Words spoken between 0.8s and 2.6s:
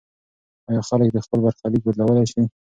خلک خپل برخلیک بدلولی سي؟